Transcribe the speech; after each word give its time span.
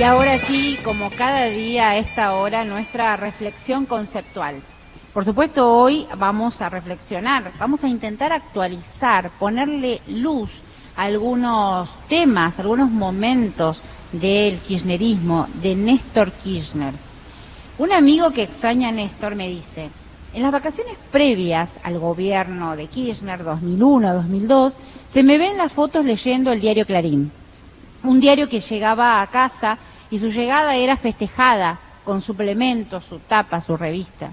Y 0.00 0.02
ahora 0.02 0.38
sí, 0.38 0.78
como 0.82 1.10
cada 1.10 1.44
día 1.44 1.90
a 1.90 1.98
esta 1.98 2.32
hora, 2.32 2.64
nuestra 2.64 3.18
reflexión 3.18 3.84
conceptual. 3.84 4.62
Por 5.12 5.26
supuesto, 5.26 5.76
hoy 5.76 6.06
vamos 6.16 6.62
a 6.62 6.70
reflexionar, 6.70 7.52
vamos 7.58 7.84
a 7.84 7.88
intentar 7.88 8.32
actualizar, 8.32 9.30
ponerle 9.38 10.00
luz 10.08 10.62
a 10.96 11.02
algunos 11.02 11.90
temas, 12.08 12.58
algunos 12.58 12.90
momentos 12.90 13.82
del 14.12 14.56
kirchnerismo, 14.60 15.46
de 15.60 15.76
Néstor 15.76 16.32
Kirchner. 16.32 16.94
Un 17.76 17.92
amigo 17.92 18.30
que 18.30 18.44
extraña 18.44 18.88
a 18.88 18.92
Néstor 18.92 19.34
me 19.34 19.50
dice, 19.50 19.90
en 20.32 20.42
las 20.42 20.50
vacaciones 20.52 20.94
previas 21.12 21.72
al 21.82 21.98
gobierno 21.98 22.74
de 22.74 22.86
Kirchner, 22.86 23.44
2001-2002, 23.44 24.72
se 25.08 25.22
me 25.22 25.36
ven 25.36 25.58
las 25.58 25.70
fotos 25.70 26.06
leyendo 26.06 26.52
el 26.52 26.62
diario 26.62 26.86
Clarín, 26.86 27.30
un 28.02 28.18
diario 28.18 28.48
que 28.48 28.60
llegaba 28.60 29.20
a 29.20 29.26
casa 29.26 29.76
y 30.10 30.18
su 30.18 30.28
llegada 30.28 30.76
era 30.76 30.96
festejada 30.96 31.78
con 32.04 32.20
suplementos, 32.20 33.04
su 33.04 33.18
tapa, 33.18 33.60
su 33.60 33.76
revista. 33.76 34.32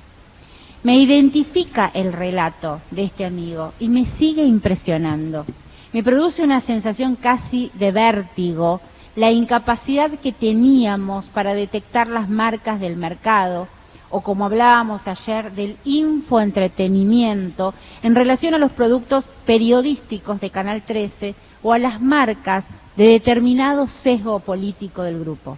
Me 0.84 0.98
identifica 0.98 1.92
el 1.94 2.14
relato 2.14 2.82
de 2.92 3.04
este 3.04 3.26
amigo 3.26 3.74
y 3.80 3.90
me 3.90 4.06
sigue 4.06 4.44
impresionando. 4.44 5.46
Me 5.94 6.04
produce 6.04 6.44
una 6.44 6.62
sensación 6.62 7.16
casi 7.16 7.72
de 7.74 7.92
vértigo 7.92 8.82
la 9.16 9.32
incapacidad 9.32 10.12
que 10.12 10.32
teníamos 10.32 11.28
para 11.30 11.56
detectar 11.56 12.08
las 12.08 12.30
marcas 12.30 12.80
del 12.80 12.98
mercado, 12.98 13.68
o 14.12 14.22
como 14.22 14.46
hablábamos 14.46 15.08
ayer, 15.08 15.52
del 15.54 15.76
infoentretenimiento 15.86 17.73
en 18.04 18.14
relación 18.14 18.54
a 18.54 18.59
los 18.59 18.72
productos 18.72 19.26
periodísticos 19.46 20.40
de 20.40 20.52
Canal 20.52 20.84
13 20.84 21.34
o 21.64 21.73
a 21.73 21.80
las 21.80 22.00
marcas 22.00 22.68
de 22.96 23.08
determinado 23.08 23.88
sesgo 23.88 24.40
político 24.40 25.02
del 25.02 25.20
grupo. 25.20 25.58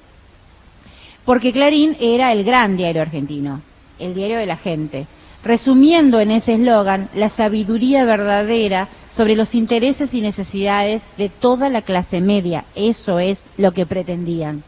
Porque 1.29 1.51
Clarín 1.51 1.95
era 1.99 2.31
el 2.31 2.43
gran 2.43 2.75
diario 2.75 3.03
argentino, 3.03 3.61
el 3.99 4.15
diario 4.15 4.39
de 4.39 4.47
la 4.47 4.57
gente, 4.57 5.05
resumiendo 5.43 6.19
en 6.19 6.31
ese 6.31 6.55
eslogan 6.55 7.07
la 7.13 7.29
sabiduría 7.29 8.03
verdadera 8.03 8.87
sobre 9.15 9.35
los 9.35 9.53
intereses 9.53 10.15
y 10.15 10.21
necesidades 10.21 11.03
de 11.19 11.29
toda 11.29 11.69
la 11.69 11.83
clase 11.83 12.19
media. 12.19 12.65
Eso 12.73 13.19
es 13.19 13.43
lo 13.57 13.73
que 13.73 13.85
pretendían. 13.85 14.63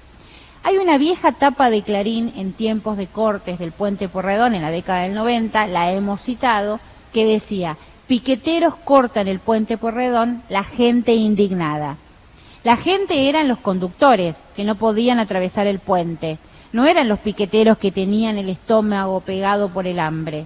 Hay 0.62 0.78
una 0.78 1.00
vieja 1.00 1.32
tapa 1.32 1.72
de 1.72 1.82
Clarín 1.82 2.32
en 2.36 2.54
tiempos 2.54 2.96
de 2.96 3.08
cortes 3.08 3.58
del 3.58 3.72
puente 3.72 4.08
Porredón 4.08 4.54
en 4.54 4.62
la 4.62 4.70
década 4.70 5.02
del 5.02 5.16
90, 5.16 5.66
la 5.66 5.92
hemos 5.92 6.22
citado, 6.22 6.80
que 7.12 7.26
decía, 7.26 7.76
piqueteros 8.06 8.76
cortan 8.76 9.28
el 9.28 9.40
puente 9.40 9.80
Porredón, 9.80 10.44
la 10.48 10.64
gente 10.64 11.16
indignada. 11.16 11.98
La 12.64 12.78
gente 12.78 13.30
eran 13.30 13.48
los 13.48 13.58
conductores, 13.58 14.44
que 14.56 14.64
no 14.64 14.76
podían 14.76 15.20
atravesar 15.20 15.66
el 15.66 15.80
puente, 15.80 16.38
no 16.72 16.86
eran 16.86 17.08
los 17.08 17.20
piqueteros 17.20 17.78
que 17.78 17.92
tenían 17.92 18.38
el 18.38 18.50
estómago 18.50 19.20
pegado 19.20 19.70
por 19.70 19.88
el 19.88 20.00
hambre. 20.00 20.46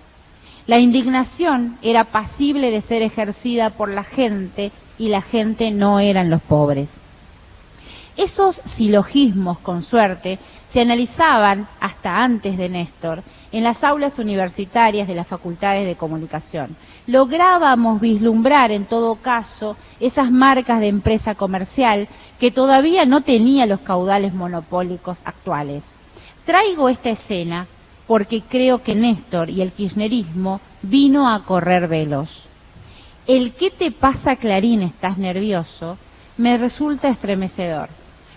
La 0.67 0.79
indignación 0.79 1.77
era 1.81 2.05
pasible 2.05 2.71
de 2.71 2.81
ser 2.81 3.01
ejercida 3.01 3.69
por 3.69 3.89
la 3.89 4.03
gente 4.03 4.71
y 4.97 5.09
la 5.09 5.21
gente 5.21 5.71
no 5.71 5.99
eran 5.99 6.29
los 6.29 6.41
pobres. 6.41 6.89
Esos 8.17 8.61
silogismos, 8.63 9.59
con 9.59 9.83
suerte, 9.83 10.39
se 10.69 10.81
analizaban 10.81 11.67
hasta 11.79 12.23
antes 12.23 12.57
de 12.57 12.69
Néstor 12.69 13.23
en 13.51 13.63
las 13.63 13.83
aulas 13.83 14.19
universitarias 14.19 15.07
de 15.07 15.15
las 15.15 15.27
facultades 15.27 15.85
de 15.85 15.95
comunicación. 15.95 16.75
Lográbamos 17.07 18.01
vislumbrar, 18.01 18.71
en 18.71 18.85
todo 18.85 19.15
caso, 19.15 19.77
esas 19.99 20.31
marcas 20.31 20.79
de 20.79 20.87
empresa 20.87 21.35
comercial 21.35 22.07
que 22.39 22.51
todavía 22.51 23.05
no 23.05 23.21
tenía 23.21 23.65
los 23.65 23.81
caudales 23.81 24.33
monopólicos 24.33 25.19
actuales. 25.25 25.91
Traigo 26.45 26.89
esta 26.89 27.09
escena 27.09 27.67
porque 28.07 28.41
creo 28.41 28.83
que 28.83 28.95
Néstor 28.95 29.49
y 29.49 29.61
el 29.61 29.71
kirchnerismo 29.71 30.61
vino 30.81 31.27
a 31.27 31.43
correr 31.43 31.87
velos. 31.87 32.43
El 33.27 33.53
¿qué 33.53 33.71
te 33.71 33.91
pasa, 33.91 34.35
Clarín? 34.35 34.83
¿Estás 34.83 35.17
nervioso? 35.17 35.97
me 36.37 36.57
resulta 36.57 37.07
estremecedor 37.07 37.89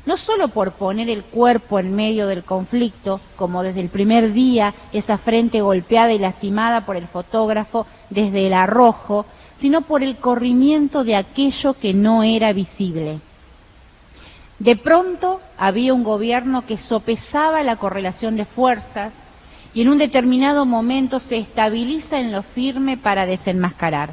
no 0.09 0.17
solo 0.17 0.49
por 0.49 0.73
poner 0.73 1.11
el 1.11 1.23
cuerpo 1.23 1.79
en 1.79 1.95
medio 1.95 2.27
del 2.29 2.43
conflicto, 2.43 3.21
como 3.37 3.63
desde 3.63 3.83
el 3.83 3.91
primer 3.91 4.33
día 4.33 4.73
esa 4.91 5.19
frente 5.19 5.61
golpeada 5.61 6.15
y 6.15 6.19
lastimada 6.19 6.87
por 6.87 6.97
el 6.97 7.07
fotógrafo 7.07 7.87
desde 8.09 8.47
el 8.47 8.55
arrojo, 8.55 9.27
sino 9.59 9.83
por 9.83 10.03
el 10.03 10.17
corrimiento 10.17 11.05
de 11.05 11.15
aquello 11.15 11.75
que 11.75 11.93
no 11.93 12.23
era 12.23 12.55
visible. 12.55 13.21
De 14.59 14.77
pronto 14.77 15.41
había 15.57 15.95
un 15.95 16.05
gobierno 16.05 16.67
que 16.67 16.79
sopesaba 16.79 17.63
la 17.63 17.77
correlación 17.77 18.37
de 18.37 18.45
fuerzas 18.45 19.15
y 19.75 19.83
en 19.83 19.89
un 19.89 19.99
determinado 19.99 20.67
momento 20.67 21.21
se 21.21 21.39
estabiliza 21.39 22.19
en 22.19 22.33
lo 22.33 22.43
firme 22.43 22.97
para 22.97 23.27
desenmascarar. 23.27 24.11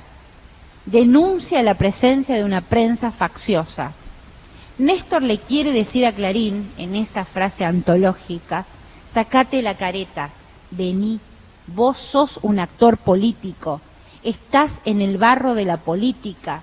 Denuncia 0.86 1.64
la 1.64 1.74
presencia 1.74 2.36
de 2.36 2.44
una 2.44 2.62
prensa 2.62 3.12
facciosa 3.12 3.94
Néstor 4.78 5.24
le 5.24 5.38
quiere 5.38 5.72
decir 5.72 6.06
a 6.06 6.12
Clarín, 6.12 6.70
en 6.78 6.96
esa 6.96 7.24
frase 7.24 7.64
antológica, 7.64 8.66
sacate 9.10 9.62
la 9.62 9.78
careta, 9.78 10.32
vení, 10.70 11.22
vos 11.68 11.98
sos 11.98 12.40
un 12.42 12.60
actor 12.60 12.98
político, 12.98 13.80
estás 14.22 14.82
en 14.84 15.00
el 15.00 15.18
barro 15.18 15.54
de 15.54 15.64
la 15.64 15.78
política, 15.78 16.62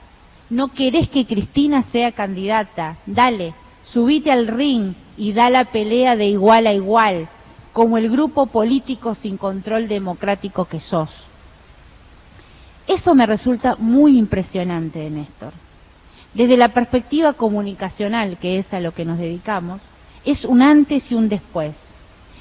no 0.50 0.68
querés 0.68 1.08
que 1.08 1.24
Cristina 1.24 1.82
sea 1.82 2.12
candidata, 2.12 2.98
dale, 3.06 3.54
subite 3.82 4.30
al 4.30 4.46
ring 4.46 4.94
y 5.16 5.32
da 5.32 5.50
la 5.50 5.66
pelea 5.66 6.16
de 6.16 6.26
igual 6.26 6.66
a 6.66 6.72
igual, 6.72 7.28
como 7.72 7.98
el 7.98 8.10
grupo 8.10 8.46
político 8.46 9.14
sin 9.14 9.36
control 9.36 9.88
democrático 9.88 10.66
que 10.66 10.80
sos. 10.80 11.24
Eso 12.86 13.14
me 13.14 13.26
resulta 13.26 13.76
muy 13.76 14.18
impresionante 14.18 14.98
de 14.98 15.10
Néstor 15.10 15.52
desde 16.34 16.56
la 16.56 16.68
perspectiva 16.68 17.34
comunicacional, 17.34 18.38
que 18.38 18.58
es 18.58 18.72
a 18.72 18.80
lo 18.80 18.92
que 18.92 19.04
nos 19.04 19.18
dedicamos, 19.18 19.80
es 20.24 20.44
un 20.44 20.62
antes 20.62 21.10
y 21.10 21.14
un 21.14 21.28
después. 21.28 21.88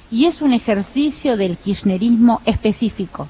Y 0.09 0.25
es 0.25 0.41
un 0.41 0.51
ejercicio 0.53 1.37
del 1.37 1.57
kirchnerismo 1.57 2.41
específico, 2.45 3.27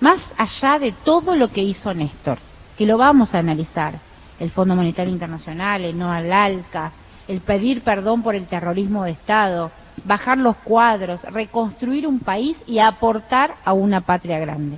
más 0.00 0.32
allá 0.36 0.78
de 0.78 0.92
todo 0.92 1.34
lo 1.34 1.48
que 1.48 1.62
hizo 1.62 1.92
Néstor, 1.92 2.38
que 2.76 2.86
lo 2.86 2.98
vamos 2.98 3.34
a 3.34 3.38
analizar, 3.38 3.98
el 4.38 4.50
Fondo 4.50 4.76
Monetario 4.76 5.12
Internacional, 5.12 5.84
el 5.84 5.98
no 5.98 6.12
al 6.12 6.32
ALCA, 6.32 6.92
el 7.28 7.40
pedir 7.40 7.82
perdón 7.82 8.22
por 8.22 8.34
el 8.34 8.46
terrorismo 8.46 9.04
de 9.04 9.12
Estado, 9.12 9.70
bajar 10.04 10.38
los 10.38 10.56
cuadros, 10.56 11.22
reconstruir 11.24 12.06
un 12.06 12.20
país 12.20 12.58
y 12.66 12.78
aportar 12.78 13.54
a 13.64 13.74
una 13.74 14.00
patria 14.00 14.38
grande. 14.38 14.76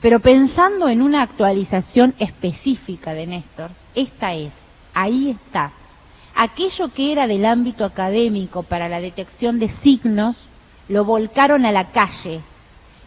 Pero 0.00 0.20
pensando 0.20 0.88
en 0.88 1.02
una 1.02 1.22
actualización 1.22 2.14
específica 2.18 3.14
de 3.14 3.26
Néstor, 3.26 3.70
esta 3.94 4.34
es, 4.34 4.60
ahí 4.94 5.30
está, 5.30 5.72
aquello 6.36 6.92
que 6.92 7.10
era 7.10 7.26
del 7.26 7.44
ámbito 7.44 7.84
académico 7.84 8.62
para 8.62 8.88
la 8.88 9.00
detección 9.00 9.58
de 9.58 9.68
signos, 9.68 10.36
lo 10.88 11.04
volcaron 11.04 11.66
a 11.66 11.72
la 11.72 11.88
calle. 11.88 12.40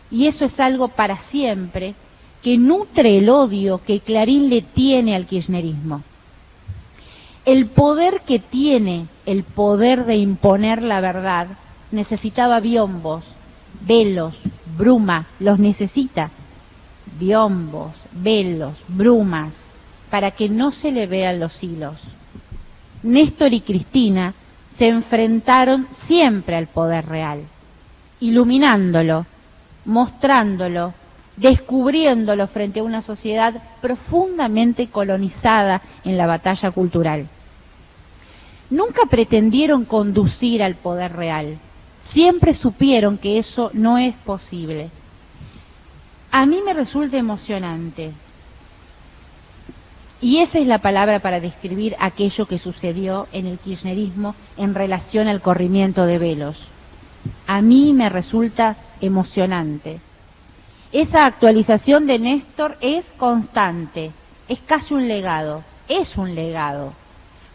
Y 0.09 0.27
eso 0.27 0.43
es 0.43 0.59
algo 0.59 0.89
para 0.89 1.15
siempre 1.15 1.95
que 2.43 2.57
nutre 2.57 3.17
el 3.17 3.29
odio 3.29 3.79
que 3.85 4.01
Clarín 4.01 4.49
le 4.49 4.61
tiene 4.61 5.15
al 5.15 5.25
kirchnerismo. 5.25 6.03
El 7.45 7.65
poder 7.65 8.21
que 8.21 8.39
tiene, 8.39 9.07
el 9.25 9.43
poder 9.43 10.05
de 10.05 10.15
imponer 10.15 10.83
la 10.83 11.01
verdad, 11.01 11.47
necesitaba 11.91 12.59
biombos, 12.59 13.23
velos, 13.81 14.35
bruma, 14.77 15.27
los 15.39 15.59
necesita 15.59 16.29
biombos, 17.19 17.91
velos, 18.11 18.79
brumas, 18.87 19.65
para 20.09 20.31
que 20.31 20.49
no 20.49 20.71
se 20.71 20.91
le 20.91 21.07
vean 21.07 21.39
los 21.39 21.63
hilos. 21.63 21.97
Néstor 23.03 23.53
y 23.53 23.61
Cristina 23.61 24.33
se 24.71 24.87
enfrentaron 24.87 25.87
siempre 25.89 26.55
al 26.55 26.67
poder 26.67 27.05
real, 27.05 27.41
iluminándolo, 28.19 29.25
mostrándolo, 29.85 30.93
descubriéndolo 31.37 32.47
frente 32.47 32.79
a 32.79 32.83
una 32.83 33.01
sociedad 33.01 33.61
profundamente 33.81 34.87
colonizada 34.87 35.81
en 36.03 36.17
la 36.17 36.27
batalla 36.27 36.71
cultural. 36.71 37.27
Nunca 38.69 39.01
pretendieron 39.09 39.85
conducir 39.85 40.63
al 40.63 40.75
poder 40.75 41.13
real, 41.13 41.57
siempre 42.01 42.53
supieron 42.53 43.17
que 43.17 43.37
eso 43.37 43.69
no 43.73 43.97
es 43.97 44.15
posible 44.17 44.89
a 46.31 46.45
mí 46.45 46.61
me 46.65 46.73
resulta 46.73 47.17
emocionante. 47.17 48.11
Y 50.21 50.37
esa 50.37 50.59
es 50.59 50.67
la 50.67 50.77
palabra 50.77 51.19
para 51.19 51.39
describir 51.39 51.95
aquello 51.99 52.45
que 52.45 52.59
sucedió 52.59 53.27
en 53.33 53.47
el 53.47 53.57
kirchnerismo 53.57 54.35
en 54.55 54.73
relación 54.73 55.27
al 55.27 55.41
corrimiento 55.41 56.05
de 56.05 56.19
velos. 56.19 56.67
A 57.47 57.61
mí 57.61 57.91
me 57.93 58.07
resulta 58.07 58.77
emocionante. 59.01 59.99
Esa 60.93 61.25
actualización 61.25 62.05
de 62.05 62.19
Néstor 62.19 62.77
es 62.81 63.13
constante, 63.13 64.11
es 64.49 64.59
casi 64.59 64.93
un 64.93 65.07
legado, 65.07 65.63
es 65.87 66.17
un 66.17 66.35
legado, 66.35 66.91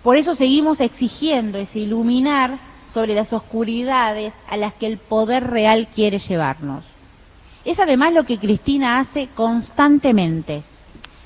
Por 0.03 0.17
eso 0.17 0.35
seguimos 0.35 0.81
exigiendo 0.81 1.59
ese 1.59 1.81
iluminar 1.81 2.57
sobre 2.95 3.15
las 3.15 3.35
oscuridades 3.35 4.33
a 4.49 4.57
las 4.57 4.73
que 4.73 4.87
el 4.87 4.97
poder 4.97 5.51
real 5.51 5.87
quiere 5.95 6.19
llevarnos. 6.19 6.85
Es 7.67 7.79
además 7.79 8.15
lo 8.15 8.25
que 8.25 8.39
Cristina 8.39 9.01
hace 9.01 9.29
constantemente. 9.35 10.63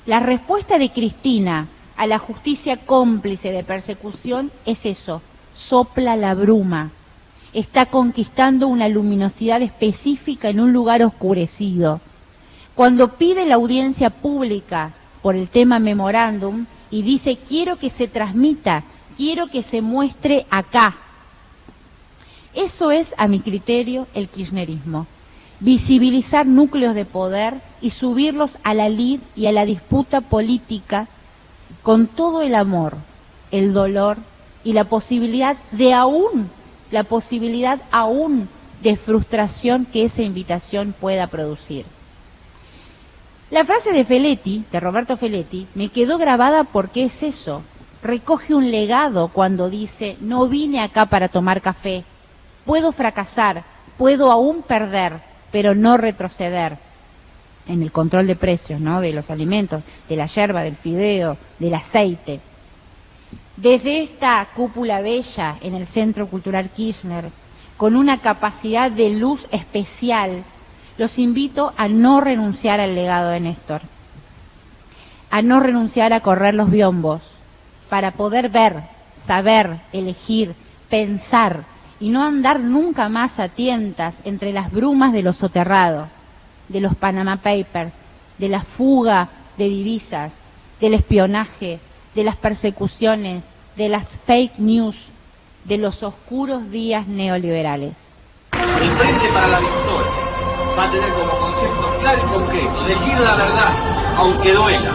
La 0.05 0.19
respuesta 0.19 0.77
de 0.77 0.91
Cristina 0.91 1.67
a 1.95 2.07
la 2.07 2.19
justicia 2.19 2.75
cómplice 2.75 3.51
de 3.51 3.63
persecución 3.63 4.51
es 4.65 4.85
eso, 4.85 5.21
sopla 5.53 6.17
la 6.17 6.33
bruma. 6.33 6.91
Está 7.53 7.85
conquistando 7.85 8.67
una 8.67 8.87
luminosidad 8.87 9.61
específica 9.61 10.49
en 10.49 10.59
un 10.59 10.71
lugar 10.73 11.03
oscurecido. 11.03 11.99
Cuando 12.75 13.09
pide 13.09 13.45
la 13.45 13.55
audiencia 13.55 14.09
pública 14.09 14.93
por 15.21 15.35
el 15.35 15.49
tema 15.49 15.79
memorándum 15.79 16.65
y 16.89 17.01
dice 17.01 17.37
quiero 17.37 17.77
que 17.77 17.89
se 17.89 18.07
transmita, 18.07 18.83
quiero 19.17 19.47
que 19.47 19.63
se 19.63 19.81
muestre 19.81 20.45
acá. 20.49 20.95
Eso 22.53 22.91
es, 22.91 23.13
a 23.17 23.27
mi 23.27 23.39
criterio, 23.39 24.07
el 24.13 24.29
kirchnerismo 24.29 25.07
visibilizar 25.61 26.47
núcleos 26.47 26.95
de 26.95 27.05
poder 27.05 27.53
y 27.81 27.91
subirlos 27.91 28.57
a 28.63 28.73
la 28.73 28.89
lid 28.89 29.21
y 29.35 29.45
a 29.45 29.51
la 29.51 29.63
disputa 29.63 30.19
política 30.19 31.07
con 31.83 32.07
todo 32.07 32.41
el 32.41 32.55
amor, 32.55 32.97
el 33.51 33.71
dolor 33.71 34.17
y 34.63 34.73
la 34.73 34.85
posibilidad 34.85 35.55
de 35.71 35.93
aún, 35.93 36.49
la 36.91 37.03
posibilidad 37.03 37.81
aún 37.91 38.47
de 38.83 38.95
frustración 38.95 39.85
que 39.85 40.05
esa 40.05 40.21
invitación 40.21 40.93
pueda 40.99 41.27
producir. 41.27 41.85
La 43.49 43.65
frase 43.65 43.91
de 43.91 44.05
Feletti, 44.05 44.63
de 44.71 44.79
Roberto 44.79 45.17
Feletti, 45.17 45.67
me 45.75 45.89
quedó 45.89 46.17
grabada 46.17 46.63
porque 46.63 47.03
es 47.03 47.23
eso. 47.23 47.61
Recoge 48.01 48.55
un 48.55 48.71
legado 48.71 49.27
cuando 49.27 49.69
dice, 49.69 50.17
no 50.21 50.47
vine 50.47 50.81
acá 50.81 51.05
para 51.05 51.27
tomar 51.27 51.61
café, 51.61 52.03
puedo 52.65 52.91
fracasar, 52.91 53.63
puedo 53.97 54.31
aún 54.31 54.63
perder, 54.63 55.13
pero 55.51 55.75
no 55.75 55.97
retroceder 55.97 56.77
en 57.67 57.83
el 57.83 57.91
control 57.91 58.27
de 58.27 58.35
precios, 58.35 58.79
¿no? 58.79 59.01
De 59.01 59.13
los 59.13 59.29
alimentos, 59.29 59.83
de 60.09 60.15
la 60.15 60.25
yerba, 60.25 60.61
del 60.63 60.75
fideo, 60.75 61.37
del 61.59 61.73
aceite. 61.73 62.39
Desde 63.61 64.01
esta 64.01 64.47
cúpula 64.55 65.01
bella 65.01 65.57
en 65.61 65.75
el 65.75 65.85
Centro 65.85 66.25
Cultural 66.25 66.71
Kirchner, 66.71 67.29
con 67.77 67.95
una 67.95 68.17
capacidad 68.17 68.89
de 68.89 69.11
luz 69.11 69.47
especial, 69.51 70.43
los 70.97 71.19
invito 71.19 71.71
a 71.77 71.87
no 71.87 72.21
renunciar 72.21 72.79
al 72.79 72.95
legado 72.95 73.29
de 73.29 73.39
Néstor, 73.39 73.81
a 75.29 75.43
no 75.43 75.59
renunciar 75.59 76.11
a 76.11 76.21
correr 76.21 76.55
los 76.55 76.71
biombos, 76.71 77.21
para 77.87 78.13
poder 78.13 78.49
ver, 78.49 78.81
saber, 79.23 79.77
elegir, 79.93 80.55
pensar, 80.89 81.63
y 81.99 82.09
no 82.09 82.23
andar 82.23 82.61
nunca 82.61 83.09
más 83.09 83.39
a 83.39 83.47
tientas 83.47 84.21
entre 84.25 84.53
las 84.53 84.71
brumas 84.71 85.13
de 85.13 85.21
lo 85.21 85.33
soterrado, 85.33 86.07
de 86.67 86.81
los 86.81 86.95
Panama 86.95 87.37
Papers, 87.37 87.93
de 88.39 88.49
la 88.49 88.63
fuga 88.63 89.29
de 89.59 89.69
divisas, 89.69 90.39
del 90.79 90.95
espionaje, 90.95 91.79
de 92.15 92.23
las 92.23 92.35
persecuciones, 92.35 93.45
de 93.75 93.89
las 93.89 94.07
fake 94.25 94.59
news, 94.59 94.97
de 95.65 95.77
los 95.77 96.03
oscuros 96.03 96.69
días 96.71 97.07
neoliberales. 97.07 98.15
El 98.53 98.89
Frente 98.89 99.27
para 99.33 99.47
la 99.47 99.59
Victoria 99.59 100.11
va 100.77 100.83
a 100.85 100.91
tener 100.91 101.09
como 101.13 101.31
concepto 101.39 101.97
claro 101.99 102.21
y 102.25 102.33
concreto 102.33 102.83
decir 102.85 103.19
la 103.19 103.35
verdad, 103.35 104.15
aunque 104.17 104.51
duela. 104.53 104.91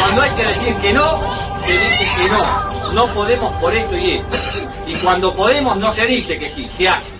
Cuando 0.00 0.22
hay 0.22 0.30
que 0.30 0.42
decir 0.44 0.74
que 0.76 0.92
no, 0.92 1.18
se 1.64 1.72
dice 1.72 2.06
que 2.16 2.28
no. 2.30 2.68
No 2.92 3.06
podemos 3.08 3.52
por 3.60 3.74
eso 3.74 3.96
y 3.96 4.12
esto. 4.12 4.36
Y 4.86 4.94
cuando 4.96 5.34
podemos 5.34 5.76
no 5.76 5.92
se 5.92 6.06
dice 6.06 6.38
que 6.38 6.48
sí, 6.48 6.68
se 6.68 6.88
hace. 6.88 7.17